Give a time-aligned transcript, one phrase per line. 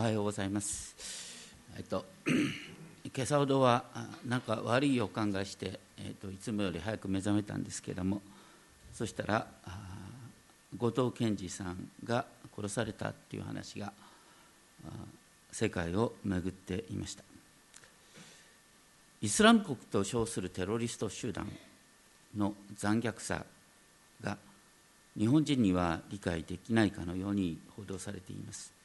[0.00, 0.96] おはようございます。
[1.76, 2.06] えっと
[3.14, 3.84] 今朝ほどは
[4.26, 8.22] なんか悪い予感がして、えっといつもより早く目覚めたんですけども、
[8.94, 9.46] そしたら
[10.78, 12.24] 後藤健二さんが
[12.56, 13.92] 殺されたっていう話が
[15.52, 17.22] 世界を巡っていました。
[19.20, 21.46] イスラム国と称するテロリスト集団
[22.34, 23.44] の残虐さ
[24.22, 24.38] が
[25.18, 28.79] 日本人には理解できないかのように報道されています。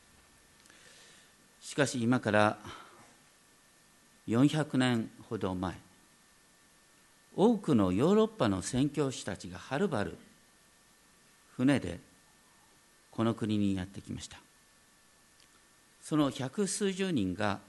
[1.65, 2.59] しかし今から
[4.27, 5.73] 400年ほど前
[7.35, 10.15] 多くのヨーロッパの宣教師たちがはるばる
[11.57, 11.99] 船で
[13.09, 14.37] この国にやってきました。
[16.03, 17.59] その百数十人が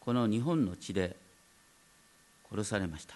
[0.00, 1.14] この日本の地で
[2.50, 3.14] 殺されました。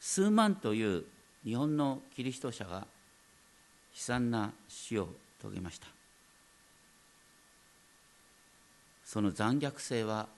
[0.00, 1.04] 数万という
[1.44, 2.84] 日本のキリスト者が悲
[3.92, 5.97] 惨な死を遂げました。
[9.08, 10.28] その残虐性は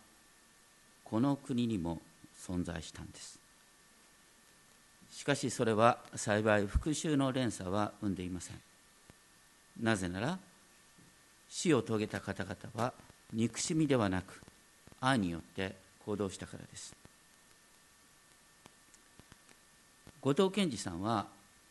[1.02, 2.00] この国にも
[2.40, 3.40] 存在したんです。
[5.10, 8.60] しかしそれは幸い復讐の連鎖は生んでいません。
[9.82, 10.38] なぜなら
[11.48, 12.92] 死を遂げた方々は
[13.32, 14.40] 憎しみではなく
[15.00, 15.74] 愛によって
[16.06, 16.94] 行動したからです。
[20.20, 21.26] 後藤健二さんは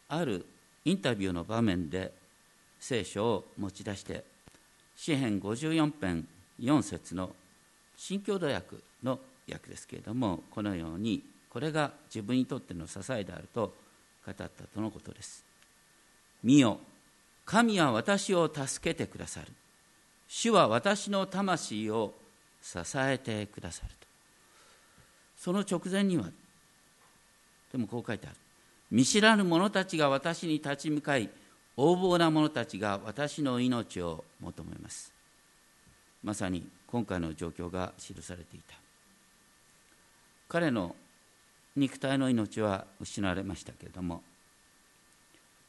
[0.10, 0.46] ある
[0.84, 2.12] インタビューの場面で
[2.78, 4.26] 聖書を持ち出して
[4.98, 6.28] 詩編54編
[6.60, 7.32] 4節の
[7.98, 13.74] 新共同訳の訳ですけれどもこのようにこれが自分にとっての支えであると
[14.26, 15.44] 語ったとのことです。
[16.44, 16.80] 見よ
[17.46, 19.48] 神は私を助けてくださる。
[20.28, 22.14] 主は私の魂を
[22.62, 24.08] 支えてくださると。
[25.36, 26.26] その直前には
[27.72, 28.36] でもこう書いてある。
[28.92, 31.30] 見知らぬ者たちが私に立ち向かい
[31.78, 35.19] 横暴な者たちが私の命を求めます。
[36.24, 38.76] まさに今回の状況が記されていた。
[40.48, 40.96] 彼の
[41.76, 44.24] 肉体の命は失われましたけれども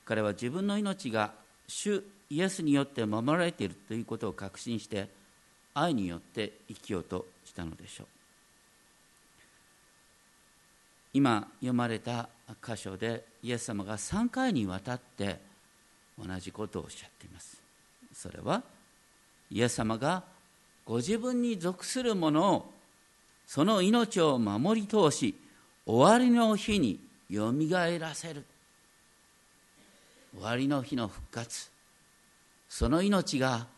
[0.05, 1.33] 彼は自分の命が
[1.69, 5.09] 主イエスによって守られているということを確信して
[5.75, 8.07] 愛によって生きようとしたのでしょう。
[11.13, 12.29] 今読まれた
[12.65, 15.41] 箇所でイエス様が3回にわたって
[16.19, 17.61] 同じことをおっしゃっています。
[18.13, 18.63] それは
[19.51, 20.25] イエス様が
[20.91, 22.73] ご自分に属するものを
[23.47, 25.37] その命を守り通し
[25.87, 28.45] 終わりの日によみがえらせる。
[30.35, 31.71] 終わりの日の復活。
[32.69, 33.69] その命が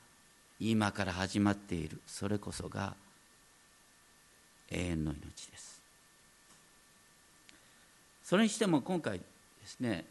[0.58, 2.00] 今から始まっている。
[2.06, 2.94] それこそが
[4.70, 5.82] 永遠の命です。
[8.24, 9.24] それにしても今回で
[9.66, 10.06] すね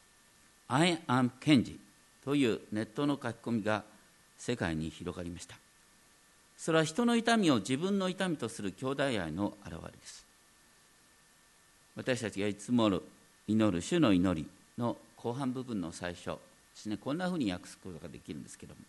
[0.66, 1.78] 「I am Kenji」
[2.24, 3.84] というネットの書き込みが
[4.38, 5.67] 世界に広がりました。
[6.58, 10.26] それは人の痛みを自分の痛みとする兄弟愛の表れです。
[11.94, 13.00] 私たちがいつも
[13.46, 14.46] 祈る主の祈り
[14.76, 16.38] の後半部分の最初で
[16.74, 16.96] すね。
[16.96, 18.80] こんなふうに訳すことができるんですけども。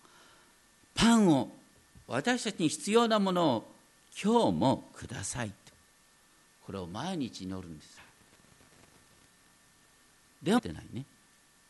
[0.96, 1.50] パンを
[2.08, 3.64] 私たちに必要なものを
[4.22, 5.54] 今日もくださいと。
[6.66, 8.02] これを毎日祈るんです。
[10.42, 11.06] ではないね。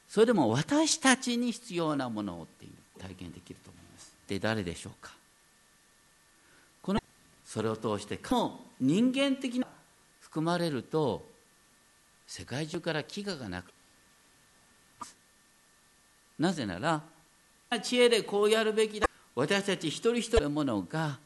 [0.07, 2.71] それでも私たちに必要なものをっていう
[3.01, 4.13] 体験できると思います。
[4.27, 5.18] で誰でしょうか？
[7.49, 9.65] それを通してこの人間的な
[10.21, 11.25] 含まれると
[12.27, 13.71] 世界中から飢餓がなく
[16.37, 17.01] なぜなら
[17.81, 19.09] 知恵でこうやるべきだ。
[19.33, 21.17] 私たち一人一人のものが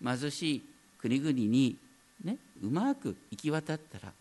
[0.00, 0.64] 貧しい
[1.00, 1.76] 国々に
[2.22, 4.12] ねうまく行き渡ったら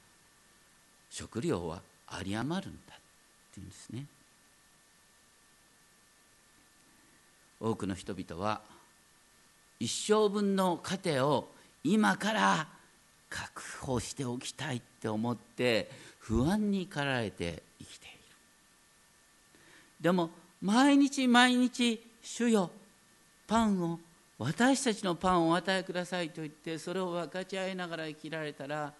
[1.12, 1.84] 食料は
[2.18, 3.00] 有り余るんだっ
[3.54, 4.06] ていうんですね。
[7.62, 8.62] 多くの人々は
[9.86, 11.48] 一生分の糧を
[11.84, 12.68] 今から
[13.30, 18.16] 確保しておきたいって思って不安に駆られて生きている。
[20.02, 22.72] でも毎日毎日主よ
[23.46, 24.00] パンを
[24.40, 28.92] 私たちのパンをお与えくださいと言ってそれを分かち合いながら生きられたら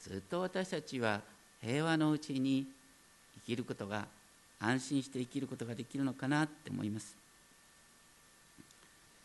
[0.00, 1.20] ずっと私たちは
[1.60, 2.66] 平和のうちに
[3.34, 4.06] 生きることが
[4.58, 7.21] 安心して生きることができるのかなって思います。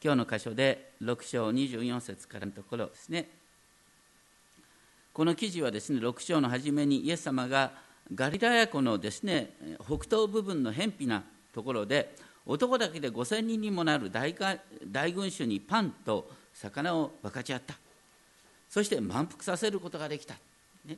[0.03, 3.27] 今日の箇所で6章24節からのところですね。
[5.13, 7.71] この記事はですね6章の初めにイエス様が
[8.13, 9.51] ガリラヤ湖のですね
[9.83, 11.23] 北東部分の偏僻な
[11.53, 12.15] ところで
[12.45, 14.35] 男だけで5000人にもなる大
[14.85, 17.75] 大群衆にパンと魚を分かち合った。
[18.69, 20.35] そして満腹させることができた、
[20.85, 20.97] ね、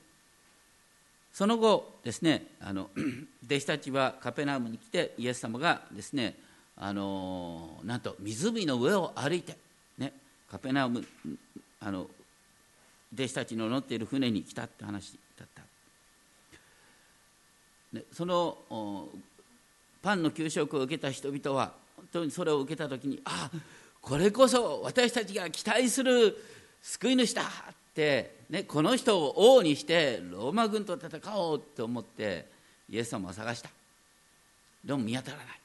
[1.31, 2.90] その後ですねあの
[3.46, 6.36] 弟子たちはカペナウムに来てイエス様がですね
[6.80, 9.58] あのなんと湖の上を歩いて、
[9.98, 10.14] ね、
[10.50, 11.06] カペナウム
[11.81, 12.08] あの
[13.14, 15.62] 弟子たちの乗っている船に来たって話だった。
[17.92, 19.10] ね、その
[20.02, 23.50] パンの給食を受けた人々は本当にそれを受けた時にあ
[24.02, 26.38] これこそ私たちが期待する
[26.82, 27.46] 救い主だっ
[27.94, 32.46] て、ね、この人を王にしてローマ軍と戦おうと思って
[32.90, 33.70] イエス様を探した
[34.86, 35.59] でも見当たらない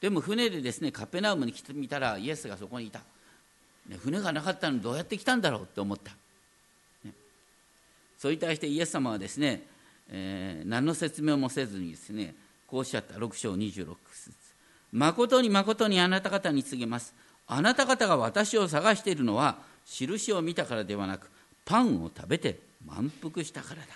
[0.00, 3.00] でも船でですねカペナウムに来てみたらイエスがそこにいた、
[3.88, 6.12] ね、船がなかったのにどうやって来たんだろうって思った、
[7.04, 7.12] ね、
[8.18, 9.62] それに対してイエス様はですね、
[10.10, 12.34] えー、何の説明もせずにですね
[12.66, 13.14] こうおっしゃった。
[13.14, 14.32] 6章26節。
[14.92, 17.14] 誠に誠にあなた方に告げます。
[17.46, 21.30] あなた方が私を探しているのは印を見たからではなく
[21.64, 23.86] パンを食べて満腹したからだ。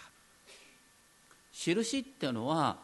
[1.52, 2.76] 印っていうのは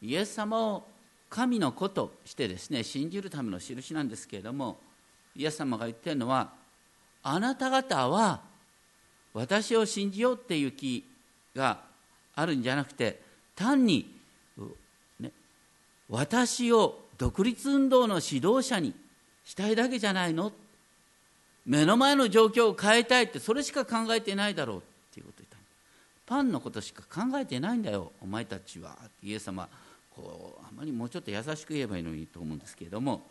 [0.00, 0.86] イエス様を
[1.34, 4.78] 神の子としてですね信じるための印なんですけれども
[5.34, 6.52] イエス様が言ってるのは
[7.24, 8.40] あなた方は
[9.32, 11.04] 私を信じようっていう気
[11.56, 11.80] が
[12.36, 13.20] あるんじゃなくて
[13.56, 14.14] 単に、
[15.18, 15.32] ね、
[16.08, 18.94] 私を独立運動の指導者に
[19.44, 20.52] したいだけじゃないの？
[21.66, 24.80] 目の前の状況を変えたいってそれしか考えてないだろうっ
[25.12, 25.56] ていうことを言った。
[26.26, 28.96] パンのことしか考えてないんだよお前たちは。
[29.20, 29.68] イエス様
[30.14, 33.22] こうあまりもうちょっと優しく言えばいいのにと思うんですけれども、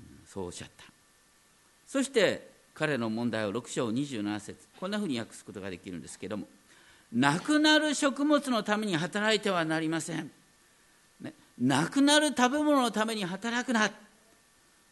[0.00, 0.84] うん、そうおっしゃった。
[1.86, 6.46] そして彼の問題を6章27節こんなふうに訳すことができるんですけれども
[7.12, 10.30] なくなる食物のために働いてはなりません、
[11.20, 13.90] ね、なくなる食べ物のために働くな。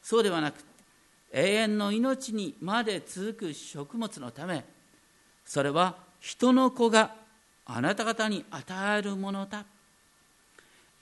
[0.03, 0.57] そうではなく
[1.33, 4.65] 永遠の命にまで続く食物のため
[5.45, 7.15] それは人の子が
[7.67, 9.65] あなた方に与えるものだ。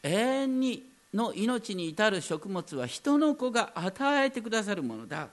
[0.05, 0.85] 永遠に
[1.15, 5.29] の命に至る食物は人の子が与えてくださるものだ。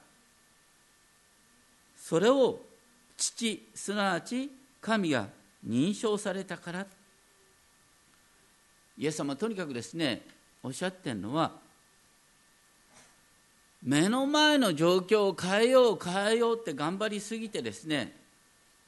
[1.97, 2.59] それを
[3.17, 5.27] 父すなわち神が
[5.67, 6.87] 認証されたから。
[8.97, 10.21] イエス様とにかくですね
[10.61, 11.51] おっしゃってるのは
[13.81, 18.15] 目の前の状況を変えよう変えようって頑張りすぎてですね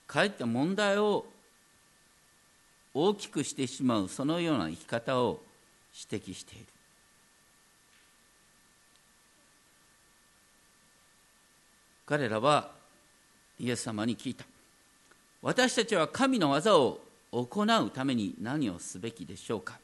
[0.05, 1.25] かえって問題を
[2.93, 5.41] 大きくしてしまうそのような生き方を
[5.93, 6.65] 指摘している。
[12.05, 12.71] 彼らは
[13.59, 14.45] イエス様に聞いた。
[15.41, 16.99] 私たちは神の技を
[17.31, 19.79] 行うために何をすべきでしょうか？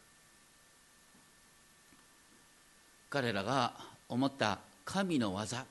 [3.09, 3.73] 彼らが
[4.07, 5.65] 思った神の技、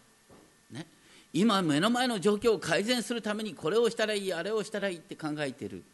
[0.70, 0.86] ね、
[1.32, 5.84] 今目の前の状況を改善するためにこれをしたらいいあれをしたらいいって考えている。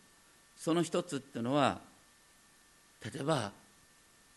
[0.56, 1.80] その一つっていうのは
[3.04, 3.52] 例えば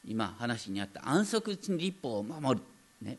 [0.07, 2.65] 今話にあった安息日立法を守る、
[3.01, 3.17] ね、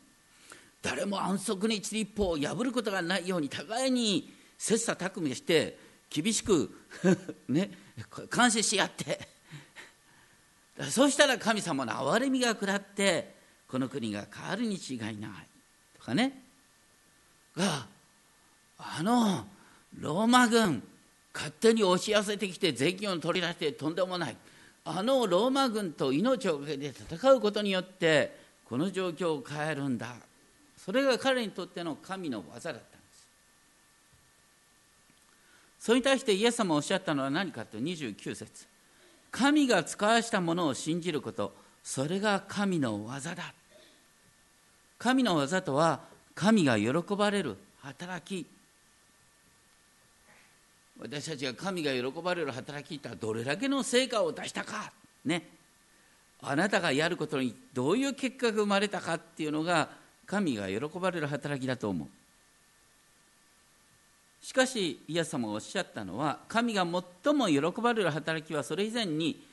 [0.83, 5.79] 誰も安息日立法を破ることがないように互いに切磋琢磨して
[6.11, 6.71] 厳しく
[7.49, 7.71] ね、
[8.35, 9.29] 監視し合って。
[10.91, 13.35] そうしたら神様の憐れみが下って
[13.67, 15.19] この国が変わるに違いない。
[15.99, 16.45] とかね。
[17.57, 17.87] が
[18.79, 19.47] あの
[19.99, 20.83] ローマ軍
[21.35, 24.37] 勝手に押し寄せてきて税金を取り出してとんでもない。
[24.91, 30.15] あのローマ軍と命をかけて戦うことによってこの状況を変えるんだ。
[30.79, 33.27] それが彼にとっての神の技だったんです。
[35.79, 38.67] それに対してイエス様おっしゃったのは何かと29節。
[39.31, 41.55] 神が使わしたものを信じること。
[41.85, 43.53] それが神の技だ。
[44.99, 46.01] 神の技とは
[46.35, 48.47] 神が喜ばれる働き。
[51.01, 54.93] 私たちが神が喜ばれる働きってどれだけの成果を出したか。
[55.25, 55.49] ね。
[56.43, 59.89] あなたがやることにどういう結果が生まれたかっていうのが
[60.27, 62.09] 神が喜ばれる働きだと思う。
[64.41, 66.87] しかしイエス様がおっしゃったのは神が
[67.25, 69.45] 最も喜ばれる働きはそれ以前に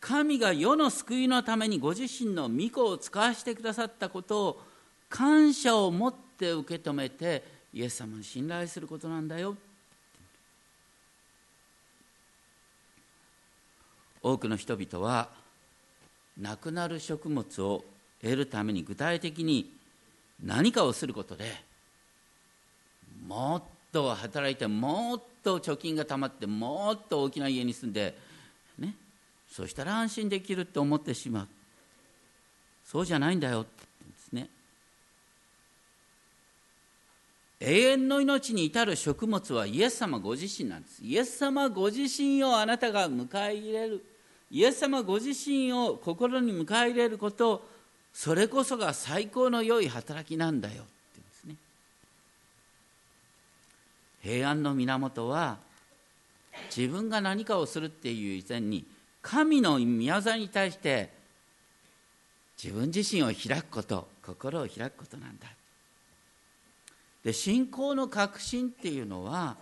[0.00, 4.62] 神が世の救いのためにご自身の御子を使わせてくださったことを
[5.08, 7.42] 感謝を持って受け止めて
[7.72, 9.56] イエス様に信頼することなんだよ。
[14.24, 15.28] 多くの人々は
[16.40, 17.84] なくなる食物を
[18.22, 19.70] 得るために具体的に
[20.42, 21.44] 何かをすることで
[23.26, 23.62] もっ
[23.92, 28.16] と働いてもっと貯金がたまってもっと大きな家に住んで
[28.78, 28.94] ね
[29.48, 31.48] そしたら安心できるって思ってしまう。
[32.84, 34.48] そうじゃないんだよって言うんですね。
[37.60, 41.02] 永遠の命に至る食物はイエス様ご自身なんです。
[41.02, 44.04] イエス様ご自身をあなたが迎え入れる。
[44.54, 47.66] イエス様ご自身を心に迎え入れること
[48.12, 50.82] それこそが最高の良い働きなんだよって
[51.16, 51.56] 言うんですね。
[54.22, 55.58] 平安の源は
[56.74, 58.84] 自分が何かをするっていう以前に
[59.22, 61.10] 神の宮沢に対して
[62.62, 65.48] 自分自身を開くこと心を開くことなんだ。
[67.24, 69.56] で信仰の確信っていうのは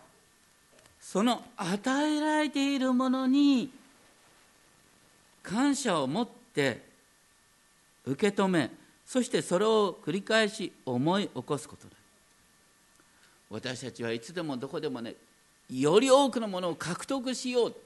[1.00, 3.72] その与えられているものに
[5.42, 6.82] 感謝を持って
[8.04, 8.70] 受け止め
[9.04, 11.96] そしてそれを繰り返し思い起こすことだ。
[13.50, 15.14] 私たちはいつでもどこでもね
[15.68, 17.76] より多くのものを獲得しよう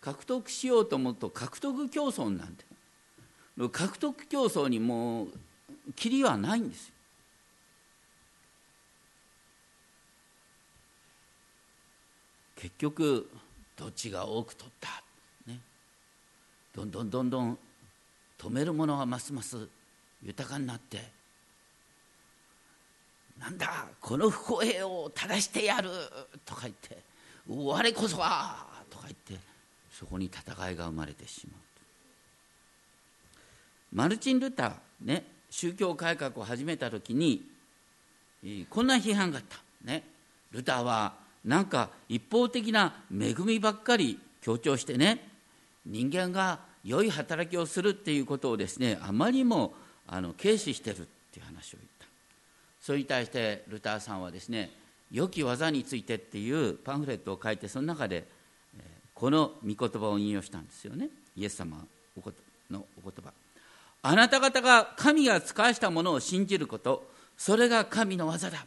[0.00, 2.64] 獲得しようと思うと獲得競争なんて
[3.72, 5.28] 獲得競争にもう
[5.94, 6.94] きりはないんですよ。
[12.56, 13.30] 結局
[13.76, 15.02] どっちが多く取った、
[16.76, 17.58] どんどんどんどん
[18.38, 19.66] 止めるものはますます
[20.22, 21.02] 豊かになって
[23.40, 25.88] なんだこの不公平を正してやる
[26.44, 26.98] とか言って
[27.48, 29.42] 我こそはとか言って
[29.90, 31.60] そこに戦いが生まれてしまう。
[33.92, 37.42] マルチン・ルターね宗教改革を始めた時に
[38.68, 39.56] こんな批判があった。
[39.84, 40.02] ね。
[40.52, 41.14] ルターは
[41.44, 45.35] なんか一方的な恵みばっかり強調してね
[45.86, 49.74] 人間が良い働きをするっていうことをですねあまりにも
[50.06, 51.02] あの軽視してるっ
[51.32, 52.06] ていう話を言った。
[52.80, 54.70] それに対してルターさんはですね
[55.10, 58.26] 良き技についてっていうパンフレットを書いてその中で
[59.14, 61.08] この御言葉を引用したんですよね。
[61.36, 61.78] イエス様
[62.70, 63.32] のお言葉。
[64.02, 68.66] あなた方が神が使わしたものを信じることそれが神の技だ。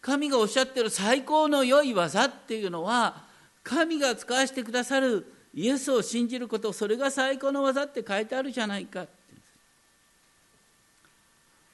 [0.00, 3.24] 神がおっしゃってる最高の良い技っていうのは
[3.62, 9.06] 神が使わせてくださるイエスを信じることそれが最高の技って書いてあるじゃないか。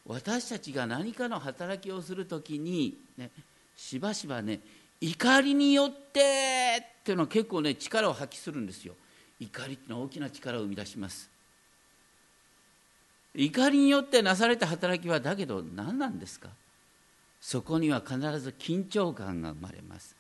[0.07, 3.31] 私たちが何かの働きをするときに、ね、
[3.77, 4.61] しばしばね
[5.01, 8.95] 怒りによってっていうのは結構ね力を発揮するんですよ。
[9.41, 11.29] 怒りっていうのは大きな力を生み出します。
[13.35, 16.51] 怒りによってなされた働きはだけど何なんですか？
[17.41, 20.15] そこには必ず緊張感が生まれます。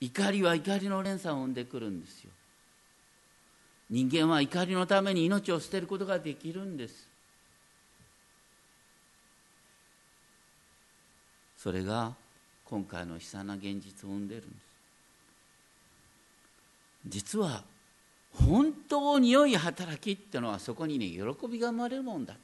[0.00, 2.30] 怒りは怒りの連鎖を生んでくるんですよ。
[3.90, 7.08] 人間は怒りのために命を捨てることができるんです。
[11.56, 12.14] それが
[12.64, 14.58] 今回の悲惨な現実を生んでるんです。
[17.06, 17.64] 実は
[18.34, 22.42] 本当に良い働きっていうのはそこにね喜びが生まれるもんだって。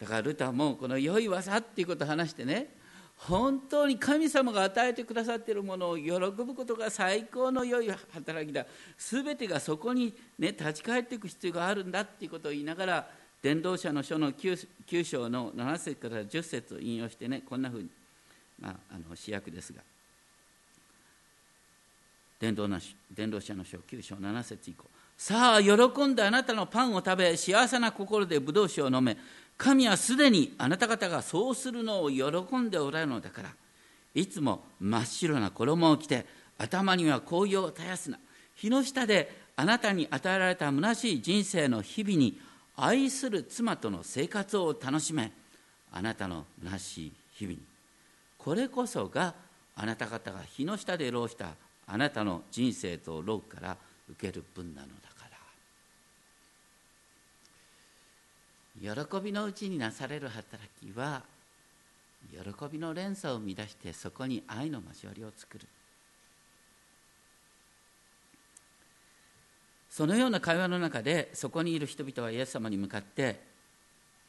[0.00, 2.81] だからルターもこの良い技っていうことを話してね
[3.28, 8.66] 本当に神様が与えてくださっているものを喜ぶことが最高の良い働きだ。
[8.98, 13.08] 全てがそこに、ね、立ち返っていく必要があるんだっていうことを言いながら
[13.40, 17.88] 伝道者の書の 9, 9章の7節から10節を引用してねこんなふうに、
[18.60, 19.82] まあ、あの主役ですが。
[22.40, 22.80] 伝道の
[23.14, 24.84] 伝道者の書9章7節以降。
[25.16, 29.16] さあ喜んであなたのパンを食べ幸せな心でブドウ酒を飲め。
[29.56, 33.50] 神はすでにあなた方がそうするのを喜んでおられるのだから
[34.14, 36.26] いつも真っ白な衣を着て
[36.58, 38.18] 頭には紅葉を絶やすな。
[38.54, 42.38] 日の下であなたに与えられた虚しい人生の日々に
[42.76, 45.32] 愛する妻との生活を楽しめ
[45.90, 47.62] あなたの虚しい日々に。
[48.38, 49.34] これこそが
[49.74, 51.54] あなた方が日の下で労した
[51.86, 53.76] あなたの人生と労から
[54.10, 55.11] 受ける分なのだ。
[58.80, 58.90] 喜
[59.22, 61.22] びのうちになされる働きは
[62.30, 62.38] 喜
[62.70, 65.66] びの連鎖を生み出してそこに愛の交わりを作る。
[69.90, 73.40] そのような会話の中でそこにいる人々はイエス様に向かって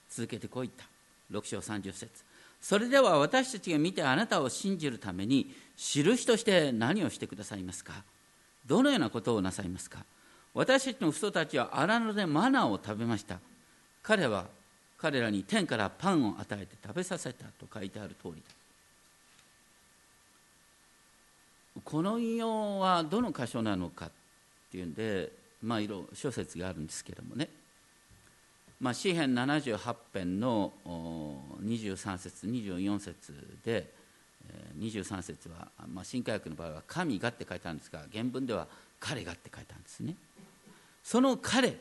[0.09, 0.85] 続けてこう言った。
[1.31, 2.09] 6章30節。
[2.59, 7.93] それでは私たちが見てあなたを信じるために印として何をしてくださいますか？
[8.65, 9.99] どのようなことをなさいますか？
[10.53, 13.39] 私たちの人たちは荒野でマナーを食べました。
[14.03, 14.45] 彼は
[14.97, 18.41] 彼らに天からパンを与えて食べさせたと書いてある通りだ。
[21.83, 24.11] この引用はどの箇所なのかっ
[24.71, 25.31] ていうんで
[25.63, 27.49] まあいろいろ諸説があるんですけどもね。
[28.79, 30.73] まあ、詩編78編の
[31.63, 33.89] 23節24節で
[34.77, 38.67] 23節は、まあ、新科学の場合は「神が」って書いてあるんですが原文では
[38.99, 40.17] 「彼が」って書いてあるんですね。
[41.01, 41.75] その「彼」っ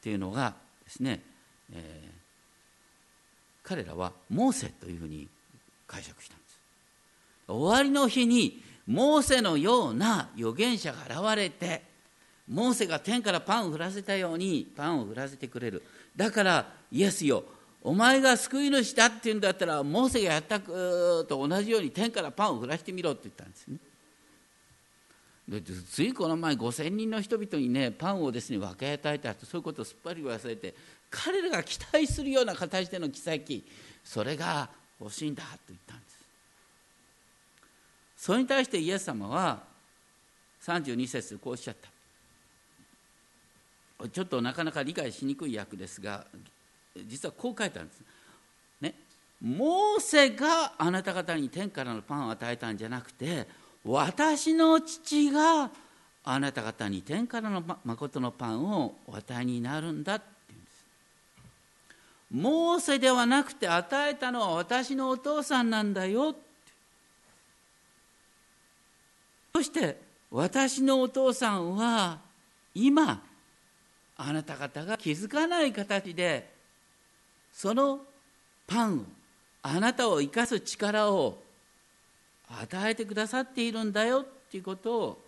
[0.00, 1.22] ていうのがですね
[1.72, 5.28] えー、彼らはモーセというふうに
[5.86, 6.60] 解釈したんです。
[7.48, 11.82] 終わりの日にモーセのような預言者が現れて
[12.48, 15.82] モーセが天からパンを降らせたようにパンを降らせてくれる。
[16.16, 17.44] だからイエスよ
[17.82, 23.78] お前が救い主だって言うんだったらモーセがやったと同じように天からパンを降らしてみろって言ったんですね。
[25.48, 30.74] でついこの前5,000人の人々にねパンをですね分け与えたとそういうことをすっぱり忘れて
[31.10, 33.64] 彼らが期待するような形での奇跡
[34.04, 34.68] それが
[35.00, 36.18] 欲しいんだと言ったんです。
[38.16, 39.62] それに対してイエス様は
[40.62, 41.76] 32節こうおっしゃっ
[43.98, 44.08] た。
[44.08, 46.24] ちょっとなかなか理解しにくい訳ですが
[47.06, 48.02] 実はこう書いてあるんです。
[48.80, 48.94] ね
[49.40, 53.46] モーセがあなた方に天からのパンを与えたんじゃなくて
[53.84, 55.70] 私の父が
[56.24, 60.20] あなた方に天からの誠のパンをお与えになるんだ
[62.30, 66.34] モーセではなくて与えたのは私のお父さんなんだよ
[69.54, 69.96] そして
[70.30, 72.18] 私のお父さんは
[72.74, 73.22] 今
[74.16, 76.52] あなた方が気づかない形で
[77.52, 78.00] その
[78.66, 79.02] パンを
[79.62, 81.38] あなたを生かす力を
[82.48, 85.18] 与えてくださっているんだよっていうことを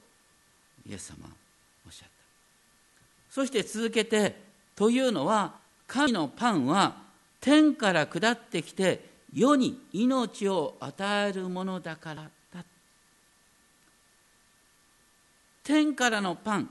[0.88, 1.28] イエス様
[1.86, 2.14] おっしゃった。
[3.30, 4.36] そして続けて
[4.74, 5.54] というのは
[5.90, 6.94] 神のパンは
[7.40, 12.64] 天から下ってきて世に命を与えるものだからだ
[15.64, 16.70] 天からのパン、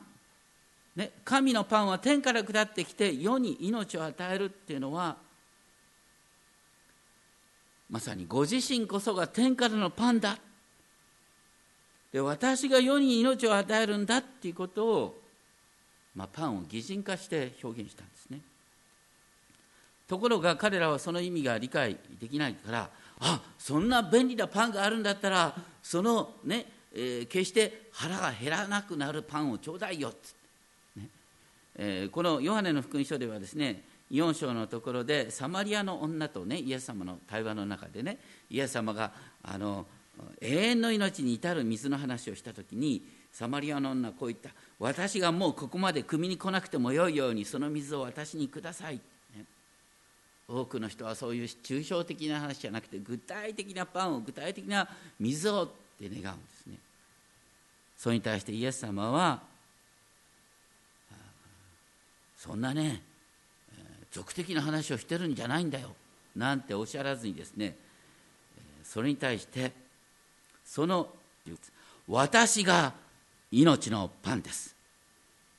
[0.96, 5.18] ね、神のパンは天から下ってきて世に命を与えるっていうのは
[7.90, 10.38] まさにご自身こそが天からのパンだ。
[12.14, 15.22] で私が世に命を与えるんだっていうことを、
[16.16, 18.40] まあ、パンを擬人化して表現したんですね。
[20.10, 22.90] ところが彼らはその意味が理解できないから
[23.20, 30.18] あそんな便利なパンがあるんだったらそのね、えー、決して腹が減らなくなるパンをちょうだいよって、
[31.00, 31.08] ね。
[31.76, 38.18] えー、このヨハネの福音書ではですね4章のところでサマリアの女とねイエス様の対話の中でね
[38.50, 39.12] イエス様が
[39.44, 39.86] あの
[40.42, 44.50] 永遠の命に至る水の話をした時にサマリアの女はこう言った。
[44.80, 49.00] 私がもうここまで汲みに来なくてもよいようにその水を私にください、
[50.50, 56.78] 多くの人はそういう抽象的な話じゃなくて具体的なパンを具体的な水をって願うんですね。
[57.98, 59.42] それに対してイエス様は
[62.38, 63.02] そんなね
[64.12, 65.90] 俗的な話をしてるんじゃないんだよ
[66.36, 67.76] なんておっしゃらずにですね
[68.84, 69.72] それに対して
[70.66, 71.10] その
[72.08, 72.94] 私が
[73.52, 74.76] 命のパンです。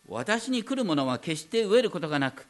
[0.08, 2.44] 私に来る者は決して飢えることがなく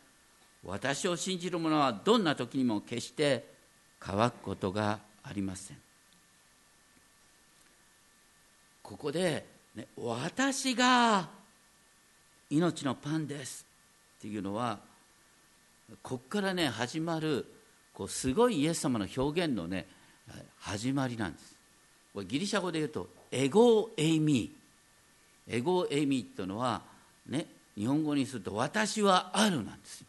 [0.65, 3.45] 私を信じる者はどんな時にも決して
[3.99, 5.77] 乾くことがありません。
[8.83, 11.29] ここで、ね、私が
[12.51, 13.65] 命のパンです
[14.19, 14.81] っていうのは
[16.03, 17.47] ここからね始まる
[17.95, 19.87] こうすごいイエス様の表現のね
[20.59, 21.55] 始まりなんです。
[22.13, 24.51] これギリシャ語で言うとエゴエイミ。
[25.49, 26.83] ーエゴエイミーっていうのは
[27.29, 27.47] ね
[27.77, 30.05] 日本語にすると私はあるなんです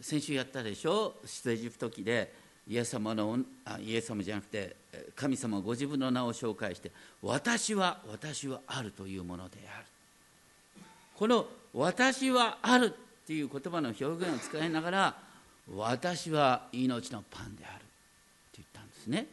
[0.00, 1.14] 先週やったでしょ？
[1.24, 2.32] 出エジプト記で
[2.68, 4.76] イエス様のあイエス様じゃなくて
[5.16, 6.90] 神様ご自分の名を紹介して
[7.22, 9.86] 私は私はあるというものである。
[11.16, 15.14] この私はあるっていう言葉の表現を使いながら
[15.74, 17.84] 私は命のパンであるって
[18.56, 19.26] 言ったんですね。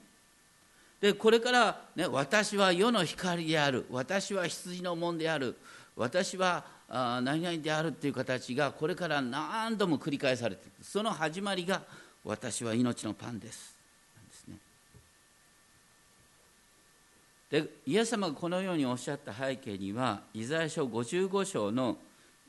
[1.00, 3.86] でこれから、ね、私は世の光である。
[3.92, 5.56] 私は羊の門である。
[5.96, 11.82] 私はあ何々であるっていう形がこれから何度も繰り返されているその始まりが
[12.24, 13.76] 私は命のパンです。
[14.16, 14.58] なんですね。
[17.52, 21.98] でイエス様がこのようにおっしゃった背景にはイザヤ書55章の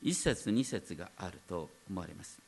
[0.03, 2.39] 1節2節があると思われます。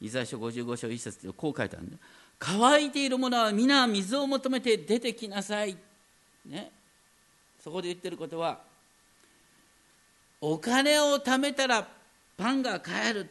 [0.00, 1.96] イザヤ書55章1節でこう書いてあるんだ。
[2.38, 5.76] 乾いている者は皆水を求めて出てきなさい。
[6.44, 6.70] ね、
[7.62, 8.60] そこで言ってることは
[10.40, 11.86] お金を貯めたら
[12.36, 13.30] パンが買える。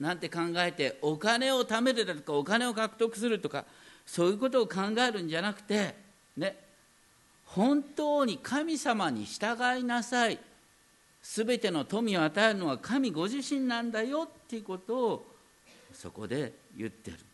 [0.00, 3.64] なんて考えてお金を貯めるだとかお金を獲得するとか
[4.04, 5.94] そういうことを考えるんじゃなくて
[6.36, 6.56] ね
[7.46, 10.40] 本当に神様に従いなさい。
[11.22, 15.26] 全ての富を与えるのは神ご自身なんだよっていうことを
[15.92, 17.26] そこで言ってるんです。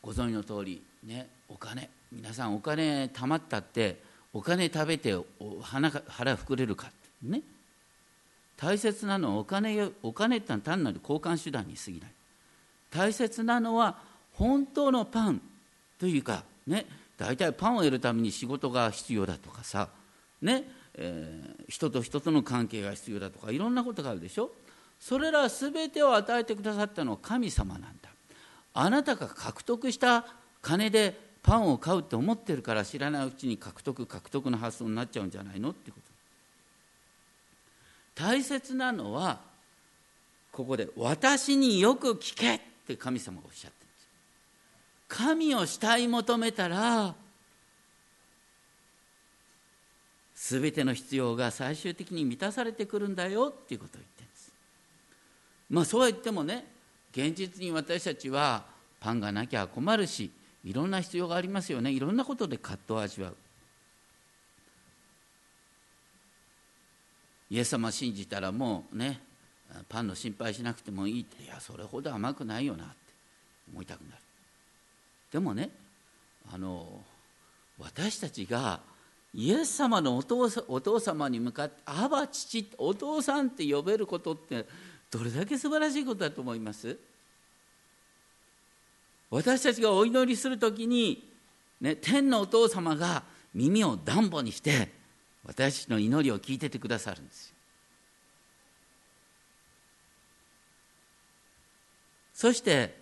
[0.00, 1.90] ご存知の通りねお金。
[2.14, 4.02] 皆さんお金貯まったって
[4.34, 5.16] お金食べて
[5.62, 5.90] 腹
[6.36, 6.90] 膨れるか
[7.22, 7.40] ね。
[8.56, 12.10] 大切なのはお金お金ってのは単なる交換手段に過ぎない。
[12.90, 13.96] 大切なのは
[14.34, 15.40] 本当のパン
[15.98, 16.84] というかね。
[17.16, 19.88] 大体パンを得るために仕事が必要だとかさ。
[20.42, 24.50] ね、えー、人と人との関係が必要だとかいろんなことがあるでしょ。
[25.00, 28.10] それら全てを与えてくださったのは神様なんだ。
[28.74, 30.26] あなたが獲得した
[30.60, 36.12] 金でパンを買うって思ってるから知らないうちに獲得獲得の発想になっちゃうんじゃないのってこと。
[38.14, 39.40] 大切なのは
[40.52, 44.08] ここで「私によく聞け」って神様がおっしゃってるんです
[45.08, 47.14] 神を慕い求めたら
[50.34, 54.52] 全ての必要が最終的に満たされてくるんだよっていうことを言ってるんです。
[55.70, 56.66] まあそうは言ってもね
[57.12, 58.64] 現実に私たちは
[59.00, 60.30] パンがなきゃ困るし
[60.64, 61.90] いろんな必要がありますよね。
[61.90, 63.36] いろんなことで葛藤を味わう。
[67.50, 69.20] イエス様信じたらもうね
[69.88, 71.42] パンの心配しなくてもいいって。
[71.42, 72.94] いやそれほど甘くないよなって。
[73.72, 74.22] 思いたくなる。
[75.30, 75.70] でもね
[76.52, 77.00] あの
[77.78, 78.80] 私たちが
[79.34, 84.66] イエス様のお父お父様に向かって「アバ父お父さん」って呼べることって
[85.10, 86.98] どれだけ素晴らしいことだと思います？
[89.32, 91.26] 私たちがお祈りするときに、
[91.80, 93.22] ね、天のお父様が
[93.54, 94.90] 耳を暖房にして
[95.46, 97.54] 私たちの祈りを聞いててくださるんですよ。
[102.34, 102.94] そして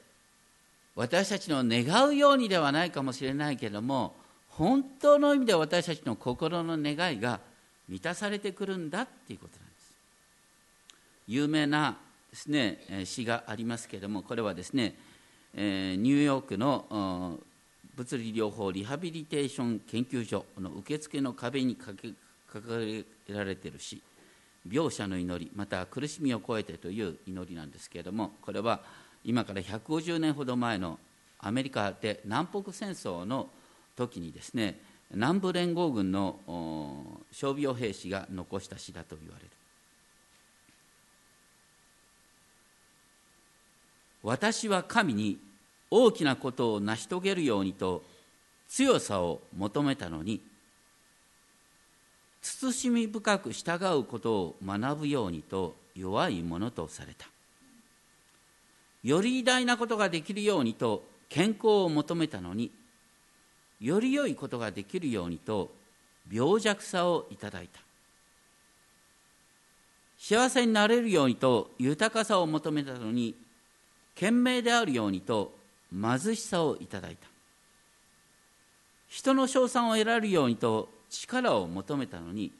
[0.94, 4.14] 私たちの願うようにではないかもしれないけれども
[4.50, 7.40] 本当の意味で私たちの心の願いが
[7.88, 9.94] 満たされてくるんだっていうことなんです。
[11.26, 11.98] 有名な
[12.30, 14.94] ですね詩がありますけれどもこれはですね
[15.54, 17.38] ニューヨークの
[17.96, 24.00] 物理療法リハビリテーション研究所の受付の壁に掲げられている詩
[24.70, 28.80] 病者の祈りまた苦しみを超えてという祈りなんですけれどもこれは
[29.24, 30.98] 今から150年ほど前の
[31.38, 33.48] アメリカで南北戦争の
[33.96, 34.78] 時にですね
[35.12, 36.38] 南部連合軍の
[37.32, 39.50] 傷病兵士が残した詩だと言われる。
[44.22, 45.38] 私は神に
[45.90, 48.02] 大きなことを成し遂げるようにと
[48.68, 50.40] 強さを求めたのに
[52.42, 57.26] 慎み深く従うことを学ぶようにと弱いものとされた。
[59.02, 62.70] より偉大なことができるようにと健康を求めたのに
[63.80, 65.70] より良いことができるようにと
[66.30, 67.80] 病弱さをいただいた。
[70.18, 73.34] 幸せになれるようにと豊かさを求めたのに
[74.20, 75.50] 賢明であるようにと
[75.90, 77.26] 貧しさをいただいた。
[79.08, 82.52] 人の称賛を得られるようにと力を求めたのに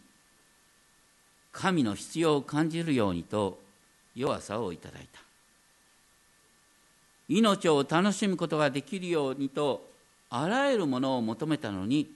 [1.53, 3.61] 神の必要を感じるようにと
[4.17, 5.21] 弱さをいただいた。
[7.29, 9.87] 命を楽しむことができるようにと
[10.31, 12.11] あらゆるものを求めたのに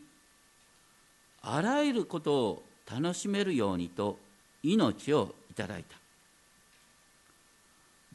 [1.43, 4.19] あらゆることを楽しめるようにと
[4.63, 6.04] 命をいただいた。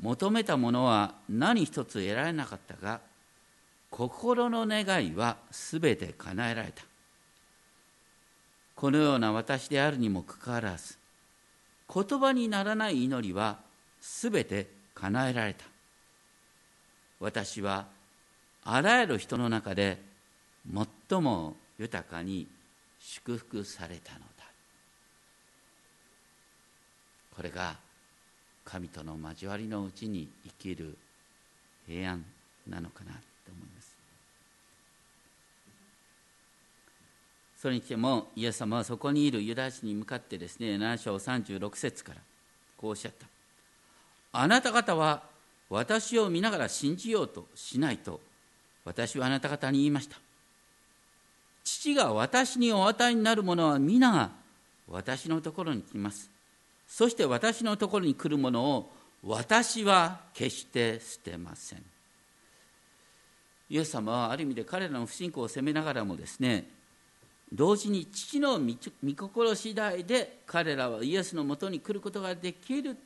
[0.02, 3.02] 求めたものは何一つ得られなかったが
[3.90, 6.84] 心の願いはすべて叶えられた。
[8.76, 10.98] このような私であるにもかかわらず
[11.94, 13.58] 言葉にならない祈りは
[14.00, 15.66] すべて叶えられた。
[17.20, 17.88] 私は
[18.64, 20.02] あらゆる人の中で
[21.10, 22.48] 最も豊かに
[23.00, 24.26] 祝福されたのだ。
[27.36, 27.89] これが
[28.72, 30.96] 神との交わりのうちに生きる
[31.88, 32.24] 平安
[32.68, 33.18] なのかなと
[33.52, 33.96] 思います。
[37.58, 42.22] それにしてもイエス様はそこにいるユダヤ人に向かってですね7章36節から
[42.78, 43.28] こうおっしゃった。
[44.32, 45.24] あなた方は
[45.70, 48.22] 私を見ながら信じようとしないと
[48.86, 50.18] 私はあなた方に言いました。
[51.64, 54.32] 父が私にお与えになるものは皆が
[54.88, 56.30] 私のところに来ます。
[56.90, 58.92] そして私のところに来るものを
[59.24, 61.84] 私は決して捨てません。
[63.70, 66.68] イエス様はある意味で彼らの不信仰を責めながらもですね
[67.54, 68.74] 同時に父の御
[69.16, 72.98] 心次第で彼らはイエスのもとに来ることができる。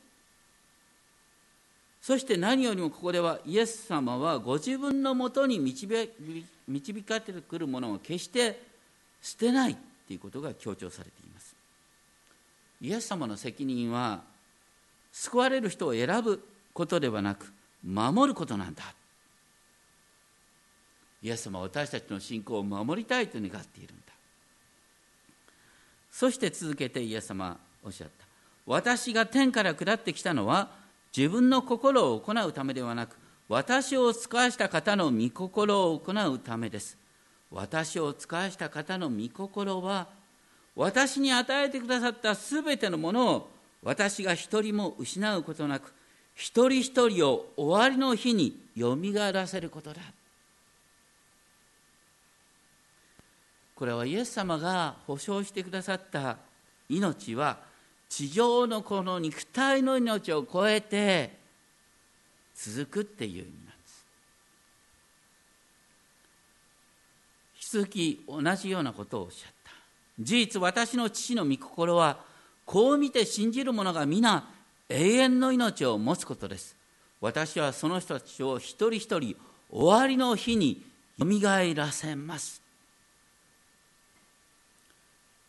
[2.00, 5.86] そして何よりもここではイエス様はご自分のもとに導
[7.02, 8.60] かれてくるものを決して
[9.22, 11.53] 捨てないということが強調されています。
[12.84, 14.20] イエス様の責任は
[15.10, 17.50] 救われる人を選ぶことではなく
[17.82, 18.82] 守ることなんだ。
[21.22, 24.12] イエス様は私たちの信仰を守りたいと願っているんだ。
[26.12, 28.26] そして続けてイエス様おっしゃった。
[28.66, 30.68] 私が天から下ってきたのは
[31.16, 33.16] 自分の心を行うためではなく
[33.48, 36.98] 私を使わした方の御心を行うためです。
[37.50, 40.06] 私を使わした方の御心は
[40.76, 43.50] 私に与えてくださったすべてのものを
[43.82, 45.92] 私が一人も失うことなく
[46.34, 50.00] 一人一人を終わりの日によみがえらせることだ。
[53.76, 56.38] これはイエス様が保証してくださった
[56.88, 57.58] 命は
[58.08, 61.36] 地上のこの肉体の命を超えて
[62.54, 64.06] 続くっていう意味なんです。
[67.56, 69.53] 引き続き同じようなことをおっしゃった。
[70.18, 72.18] 事実私の父の御心は
[72.64, 74.48] こう見て信じる者が皆
[74.88, 76.76] 永遠の命を持つことです。
[77.20, 79.36] 私はその人たちを一人一人
[79.70, 80.82] 終わりの日に
[81.16, 82.62] よみがえらせます。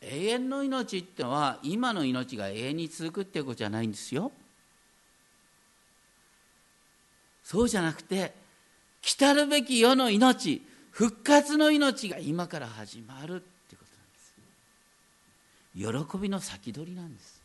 [0.02, 4.32] 永遠の命ってのは今の命が永遠に続くっていうことじゃないんですよ。
[7.44, 8.34] そうじゃなくて
[9.02, 13.44] 来たるべき世の命復活の命が今から始まる。
[15.76, 17.42] 喜びの先取りなんです。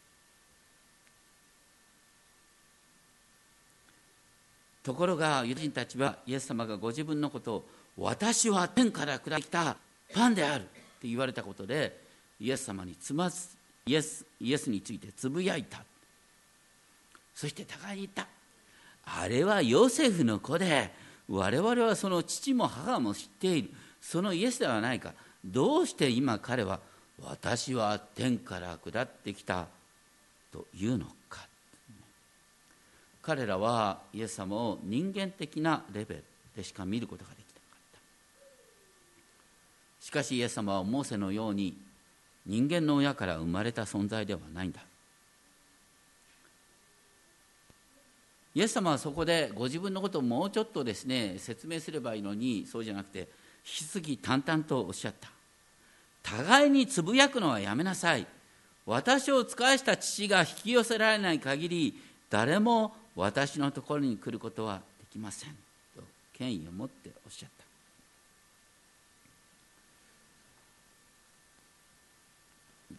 [4.83, 7.65] ところがユダ人たちはイエス様がご自分のことを
[7.99, 9.77] 私は天から下ってきた
[10.15, 10.65] パンであるっ
[11.01, 12.01] て言われたことで
[12.41, 13.31] イエス様につま
[13.87, 15.83] イエスイエスについてつぶやいた。
[17.35, 18.27] そして互いに言った。
[19.05, 20.93] あれはヨセフの子で
[21.29, 23.71] 我々はその父も母も知っている。
[24.01, 25.13] そのイエスではないか。
[25.45, 26.81] どうして今彼は
[27.23, 29.67] 私は天から下ってきた
[30.53, 31.47] というのか。
[33.23, 36.25] 彼らはイエス様を人間的なレベル
[36.57, 37.79] でしか見ることができなかっ
[40.01, 40.05] た。
[40.05, 41.77] しかしイエス様はモーセのように
[42.47, 44.81] 人間の親から生まれた存在ではないんだ。
[48.55, 53.27] イエス様はそこでご自分のことをもうちょっとですね説明すればいいのにそうじゃなくて引
[53.65, 55.31] き継ぎ淡々とおっしゃった。
[56.31, 58.27] 互いにつぶやくのはやめなさい。
[58.87, 65.51] 私を使わした父が引き寄せられない限り誰も私のところに来ることはできません
[65.95, 67.65] と権威を持っておっしゃった。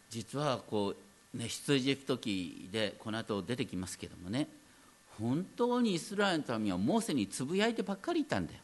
[0.10, 0.94] 実はこ
[1.34, 4.48] う、ね、出エジプト記でこの後出てきますけどもね
[5.20, 8.60] 本当にイスラエルの民はモーセにつぶやいてばっかりいたんだよ。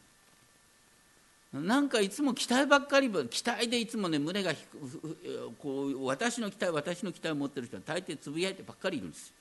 [1.52, 4.52] なんかいつも期待ばっかり期待でいつもね胸が
[5.58, 9.34] こう私の期待私の期待を持ってる人は大抵つぶやいてばっかりいるんですよ。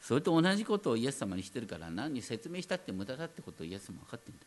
[0.00, 4.46] それと同じことをイエス様にしてるから何に説明したって無駄だってことをイエス様分かってるんだ。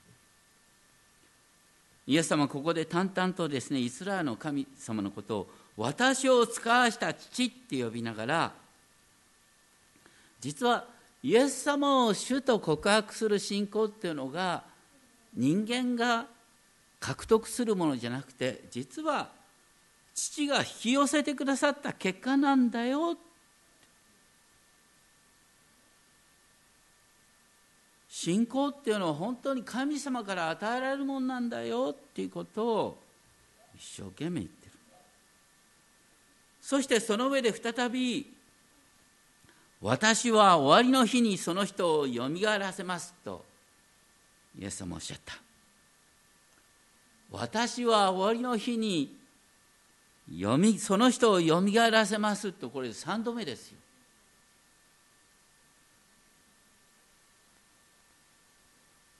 [2.07, 8.53] イエス様はここで淡々とですねイスラエルの神様のことを私を使わした父って呼びながら
[10.39, 10.85] 実は
[11.21, 14.63] イエス様を主と告白する信仰っていうのが
[15.33, 16.27] 人間が
[16.99, 19.29] 獲得するものじゃなくて実は
[20.13, 23.17] 父が引き寄せてくださった結果なんだよ。
[28.09, 32.97] 信仰っていうのは本当に神様から与えられるもんなんだよっていうことを
[33.75, 34.71] 一生懸命言ってる。
[36.59, 38.38] そしてその上で再び
[39.81, 43.45] 私は終わりの日にその人をよみがえらせますと
[44.57, 45.35] イエス様おっしゃった。
[47.31, 49.15] 私は終わりの日に
[50.35, 53.77] よみその人をよみがえらせますとこれ3度目ですよ。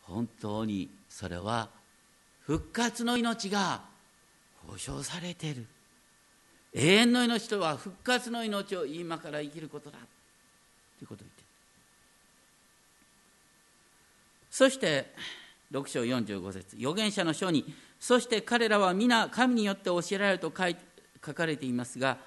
[0.02, 1.70] 本当にそれは
[2.42, 3.82] 復活の命が
[4.68, 5.66] 保証されている。
[6.74, 10.00] 永遠の命とは復活の命を今から生きることだ。
[11.00, 11.44] ということを言って
[14.52, 15.12] そして
[15.72, 20.64] 6章45節預言者の書にそして彼らは皆神によって教えられると書
[21.26, 22.18] 書かれていますが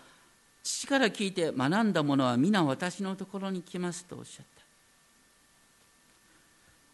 [0.63, 4.63] 父から聞いて学んだ者は皆私のところに来ますとおっしゃった。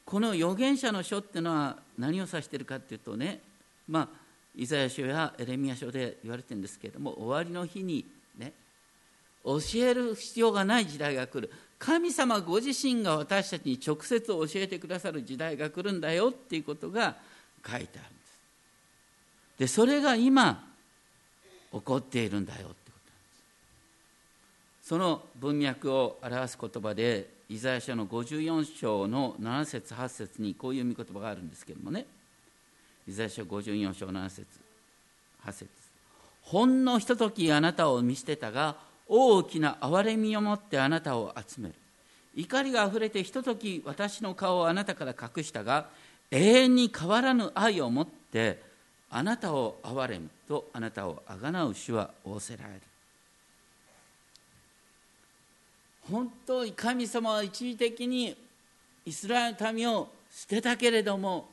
[0.07, 3.41] この預言者の書っていうのは何を指しているかっていうとね
[3.87, 4.09] まあ
[4.57, 8.07] イザヤ書やエレミア書で言われてるんですけれども終わりの日に
[8.39, 8.55] ね
[9.45, 11.51] 教える必要がない時代が来る。
[11.79, 17.17] 神様ご自身が私たちに直接教えてくださる時代が来るんだよっていうことが
[17.65, 18.39] 書いてあるんです。
[19.59, 20.65] でそれが今
[21.73, 23.19] 起こっているんだよってことなん
[24.79, 24.89] です。
[24.89, 32.07] その文脈を表す言葉でイザヤ書の54章の7節8節にこういう見言葉があるんですけどもね。
[33.07, 34.47] イザヤ書54章7節
[35.45, 35.69] 8節。
[36.43, 38.77] ほんのひとときあなたを見捨てたが
[39.09, 41.75] 大きな憐れみを持ってあなたを集める。
[42.37, 45.89] 怒りがあふれてひととき私の顔をあなたから隠したが
[46.31, 48.63] 永遠に変わらぬ愛を持って
[49.11, 52.81] あなたを憐れむとあなたをあがなう主は仰せられる。
[56.11, 58.37] 本当に神様は一時的に
[59.05, 61.49] イスラエルの民を捨てたけれども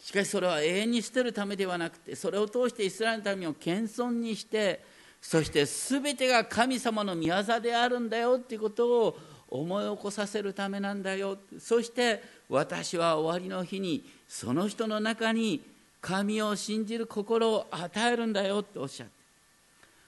[0.00, 4.80] しかしそれは永遠に捨てるためではなくてそれを通してイスラエルの民を謙遜にして
[5.20, 11.38] そして全てが神様の御業であるんだよっていうことを思い起こさせるためなんだよ。
[11.58, 15.62] そして私は終わりの日にその人の中に
[16.00, 19.12] 神を信じる心を与えるんだよっておっしゃって。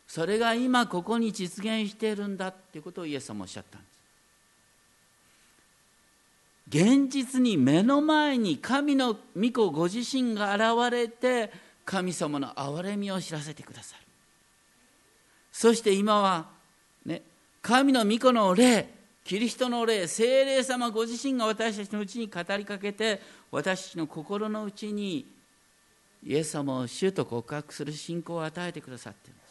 [0.07, 3.90] それが今ここに実現しているんだっていうことをイエス様おっしゃったんです。
[6.70, 11.53] 現実に目の前に神の御子ご自身が現れて
[11.85, 14.10] 神様の憐れみを知らせてくださる。
[15.61, 16.46] そして今は
[17.05, 17.20] ね
[17.61, 18.88] 神の御子の霊
[19.23, 23.20] キリストの霊精霊様ご自身が私たちのうちに語りかけて
[23.51, 25.27] 私たちの心のうちに
[26.25, 29.51] イエス様を主と告白する信仰を与えてくださっているんです。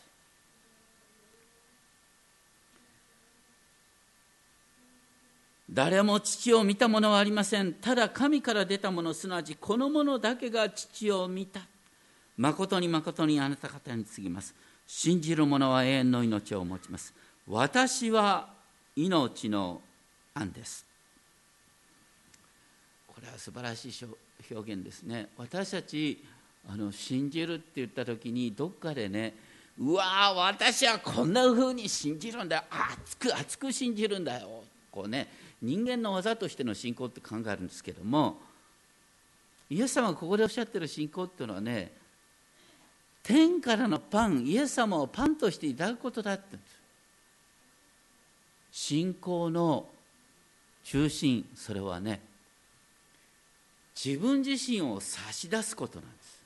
[5.70, 7.74] 誰も父を見た者はありません。
[7.74, 11.62] ただ神から出たものすなわちこの者だけが父を見た。
[12.36, 14.56] 誠に誠にあなた方に告ぎます。
[14.92, 17.14] 信じる者は永遠の命を持ちます。
[17.48, 18.50] 私は
[18.96, 19.82] 命の
[20.34, 20.84] 案です。
[23.08, 24.06] これは素晴らしい
[24.52, 25.30] 表現ですね。
[25.38, 26.26] 私たち
[26.68, 29.36] あの信じるって言った時にどっかでね
[29.78, 32.56] うわ私はこんなふうに信じるんだ。
[32.56, 34.64] よ熱く熱く信じるんだよ。
[34.90, 35.28] こうね
[35.62, 38.38] 人間の技としての信仰って考えるんですけども
[39.70, 41.99] イエス様がここでおっしゃってる信仰っていうのはね
[43.24, 46.58] 天からのパンイエス様をパンとしていただくことだって
[48.72, 49.86] 信仰の
[50.84, 52.22] 中心それはね
[54.04, 56.40] 自分自身を差し出すことなんです。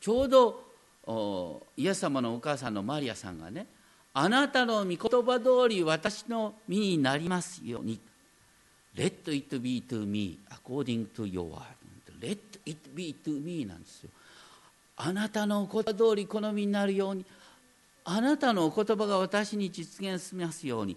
[0.00, 3.66] ちょうどイエス様のお母さんのマリアさんがね
[4.12, 7.98] あなたの御言葉通り私の身になりますように。
[8.96, 11.62] Let it be to me according to your word
[12.20, 14.10] Let it be to me なんですよ。
[15.02, 17.24] あなたのお言葉通り好みになるように
[18.04, 20.96] あなたのお言葉が私に実現しますように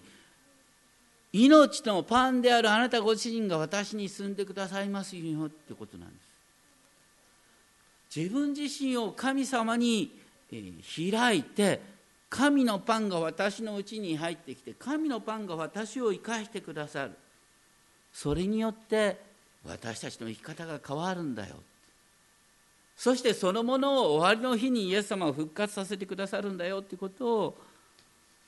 [1.32, 6.24] 命のパンであるあなたご自身が私に住んでくださいますよってことなんです。
[8.16, 10.12] 自分自身を神様に
[10.48, 11.80] 開いて
[12.30, 17.12] 神のパンが私のうちに入ってきて神のパンが私を生かしてくださる。
[18.12, 19.20] それによって
[19.66, 21.56] 私たちの生き方が変わるんだよ。
[22.96, 27.58] そしてそのものを終わりの日にイエス様を復活させてくださるんだよということを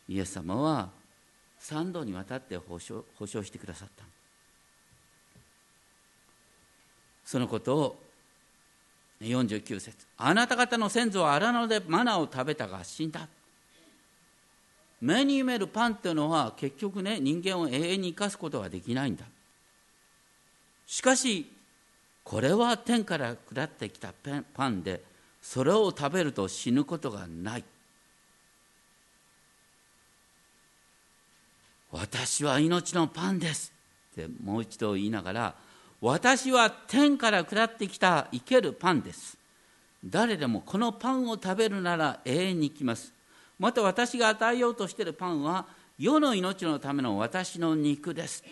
[0.08, 0.88] イエス様は
[1.60, 4.04] 3度にわたって保証保証してくださった。
[7.24, 8.02] そのことを
[9.20, 10.06] 49節。
[10.16, 13.26] あなた方の先祖は荒野でマナを食べたが死んだ。
[15.00, 19.24] 目に見えるパンっていうのは結局ね人間を永遠に生かすことはできないんだ。
[20.86, 21.50] しかし
[22.26, 24.12] これは天から下ってきた
[24.52, 25.00] パンで
[25.40, 27.64] それを食べると死ぬことがない。
[31.92, 33.72] 私は命のパンです
[34.12, 35.54] ってもう一度言いながら
[36.00, 39.38] 私は天から下ってきた生けるパンです。
[40.04, 43.12] 誰でもこのパンを食べるなら永遠に生きます。
[43.60, 48.42] また私が与えようとしているパンは世の命のための私の肉です。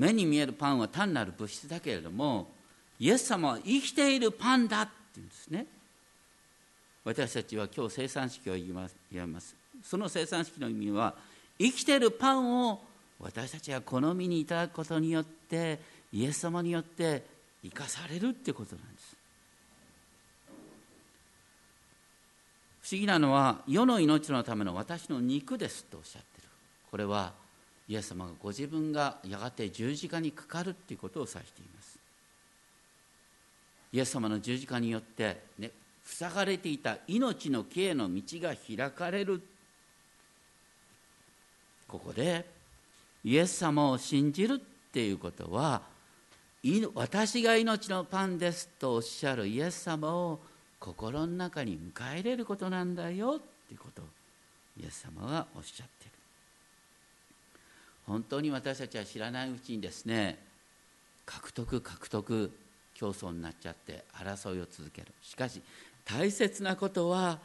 [0.00, 2.48] 目に見えるパンは単なる物質だけれども
[2.98, 5.66] イエス様は生きているパンだって言うんですね。
[7.04, 8.96] 私たちは今日生産式を言います。
[9.12, 11.14] 言いますその生産式の意味は
[11.58, 12.80] 生きているパンを
[13.20, 15.78] 私たちが好みにいただくことによって
[16.12, 17.22] イエス様によって
[17.62, 19.16] 生かされるってことなんです。
[22.82, 26.48] 不思議なのは世の命のための私の肉ですとおっしゃってる。
[26.90, 27.34] これは
[27.90, 31.98] イエス様がご自分がやがて十字架にかかるということを指しています。
[33.92, 35.72] イエス様の十字架によって、ね、
[36.04, 39.42] 塞がれていた命の刑の道が開かれる。
[41.88, 42.46] ここで
[43.24, 45.82] イエス様を信じるっていうことは
[46.94, 50.38] 私が命のパンですとおっしゃるイエス様を
[50.78, 54.04] 心の中に迎え入れることなんだよっていうことを
[54.80, 56.19] イエス様はおっしゃっている。
[58.10, 60.36] 本当に私たちは知らないうちにですね
[61.24, 62.50] 獲得獲得
[62.92, 65.06] 競争になっちゃって争いを続ける。
[65.22, 65.62] しかし
[66.04, 67.38] 大切なことは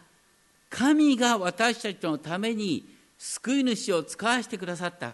[0.71, 2.83] 神が私たちのために
[3.19, 5.13] 救い主を使わせてくださった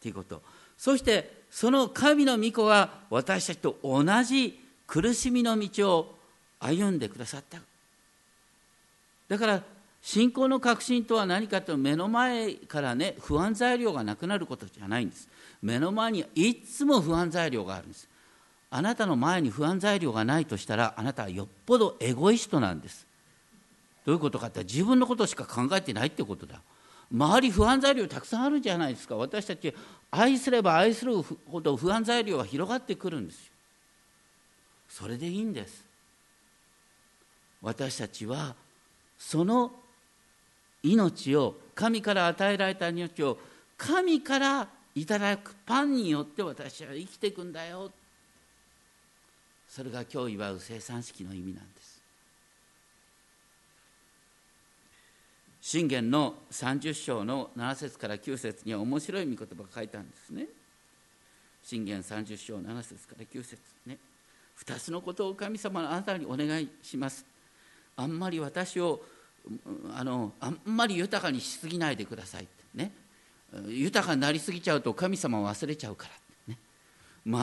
[0.00, 0.40] ということ。
[0.78, 6.14] そしてその神の御子が私たちと同じ苦しみの道を
[6.60, 7.58] 歩んでくださった。
[9.28, 9.62] だから
[10.02, 15.28] 信仰の確信とは何かと目の前からね不安材料がなくなることじゃないんです。
[15.62, 18.08] 目の前にいつも不安材料があるんです。
[18.68, 23.06] あなたの前に不安材料がないとしたらあなたはよっぽどエゴイストなんです。
[24.04, 26.60] どういうことかって自分のことしか考えてないってことだ。
[27.12, 29.14] 周り不安材料たくさんあるじゃないですか。
[29.16, 29.72] 私たち
[30.10, 33.52] 愛すれば愛するほど不安材料が広がってくるんですよ。
[34.88, 35.84] それでいいんです。
[37.60, 38.56] 私たちは
[39.16, 39.70] その
[40.82, 43.38] 命を神から与えられた命を
[43.76, 47.90] 神からいただくパンによって私は生きていくんだよ。
[49.68, 52.02] それが今日祝う生産式の意味なんです。
[55.62, 60.46] 信玄の30章の7節から9節には面白い御言葉が書いたんですね。
[61.62, 63.96] 信玄30章7節から9節ね。
[64.62, 67.24] 2つのことを神様のあなたにお願いします。
[67.96, 69.00] あんまり私を
[69.94, 72.92] あのあんまり豊かにしすぎないでくださいね。
[73.68, 76.08] 豊かになりすぎちゃうと神様を忘れちゃうか
[76.46, 76.58] ら、ね、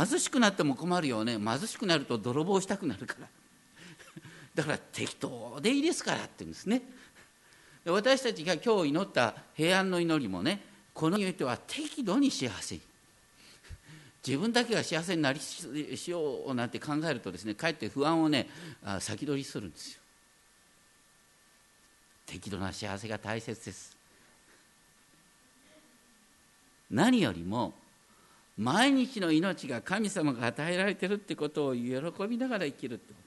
[0.07, 1.37] 貧しくなっても困るよね。
[1.37, 3.27] 貧しくなると泥棒したくなるから。
[4.55, 6.81] だから適当でいいですからって言うんですね。
[7.85, 10.61] 私たちが今日祈った平安の祈りもね
[10.93, 12.75] このにおいては適度に幸せ。
[12.75, 12.81] に
[14.25, 18.49] 自分だけが幸せになりしようなんて考えるとですねかえって不安をね
[18.99, 19.98] 先取りするんですよ。
[22.30, 23.97] 適度な幸せが大切です。
[26.91, 27.73] 何よりも
[28.57, 31.91] 毎日の命が神様が与えられてるってことを喜
[32.27, 33.19] びながら生きるってこ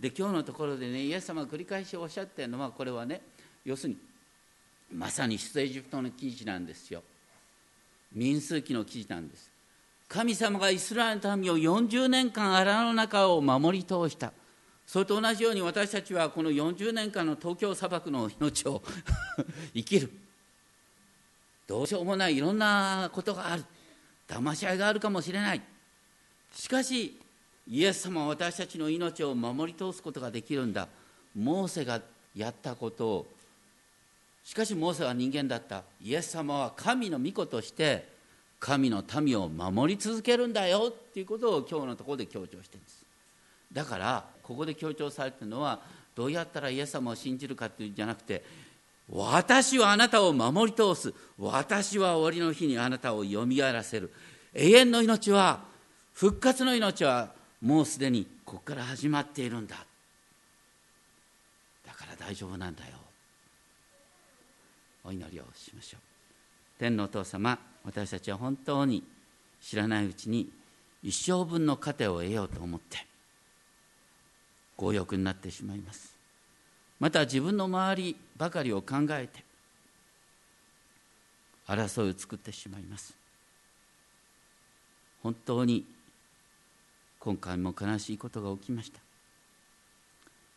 [0.00, 0.08] と。
[0.08, 3.20] で今日のところでねイエス様が繰り返しおっしゃってるのはこれはね
[3.64, 3.98] 要するに
[4.94, 7.02] まさに出エジプトの記事なんですよ。
[8.12, 9.50] 民数記の記事なんです。
[10.08, 14.32] 神様がイスラエルの民を40年間荒野の中を守り通した。
[14.88, 18.82] それと同じように私たちはこの40年間の東京砂漠の命を
[19.74, 20.10] 生きる。
[21.66, 23.64] どうしようもないいろんなことがある。
[24.26, 25.62] 騙し合いがあるかもしれない。
[26.54, 27.20] しかし
[27.68, 30.88] イエス様は私たちの命を守り通すことができるんだ。
[31.36, 32.00] モーセが
[32.34, 33.26] やったことを。
[34.42, 35.84] しかしモーセは人間だった。
[36.02, 38.08] イエス様は神の御子として
[38.58, 43.07] 神の民を守り続けるんだよっていうことを今日のところで強調してるんです。
[43.72, 45.80] だからここで強調されてるのは
[46.14, 48.42] どうやったらイエス様を信じるかっていうんじゃなくて
[49.10, 51.14] 私はあなたを守り通す。
[51.38, 54.12] 私は終わりの日にあなたをよみがえらせる。
[54.52, 55.60] 永遠の命は
[56.12, 59.76] 復活の命はもうすでにここから始まっているんだ。
[61.86, 62.96] だから大丈夫なんだよ。
[65.04, 66.00] お祈りをしましょう。
[66.78, 69.02] 天のお父様私たちは本当に
[69.62, 70.50] 知らないうちに
[71.02, 73.07] 一生分の糧を得ようと思って
[74.78, 76.16] 強欲になってしまいます。
[77.00, 79.44] また自分の周りばかりを考えて
[81.66, 83.14] 争いを作ってしまいます。
[85.22, 85.84] 本当に
[87.18, 89.00] 今回も悲しいことが起きました。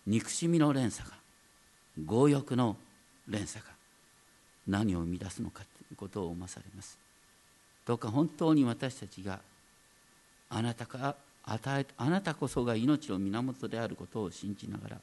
[0.06, 1.16] 憎しみの連鎖が
[2.08, 2.78] 強欲の
[3.28, 3.72] 連鎖が
[4.68, 6.98] 何を生み出すのかということを思わされます。
[7.86, 9.40] どうか本当に私たちが
[10.50, 14.98] あなたが与えあなたこそが命の源であることを信じながら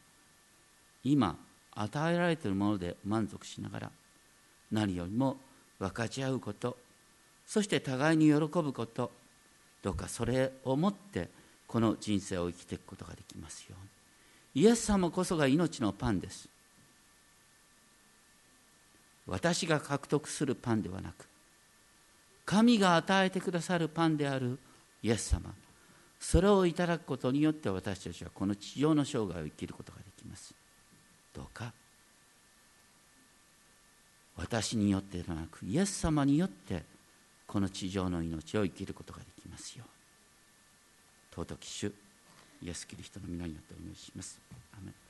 [1.04, 1.36] 今
[1.74, 3.90] 与えられているもので満足しながら
[4.70, 5.36] 何よりも
[5.78, 6.76] 分かち合うこと
[7.46, 9.10] そして互いに喜ぶこと
[9.82, 11.28] どうかそれをもって
[11.66, 13.82] この人生を生きていくことができますよう
[14.54, 14.62] に。
[14.62, 16.48] イエス様こそが命のパンです。
[19.26, 21.28] 私が獲得するパンではなく
[22.46, 24.58] 神が与えてくださるパンである
[25.02, 25.54] イエス様。
[26.20, 30.54] それをいただくことによって私たちはこの地上の生涯を生きることができます。
[31.32, 31.72] どうか？
[34.36, 36.84] 私によってではなくイエス様によって
[37.46, 41.34] この地上の命を生きることができますよう。
[41.34, 41.92] 尊き主
[42.62, 44.40] イエス・キリストの皆によってお願いします。
[44.76, 45.07] アメン。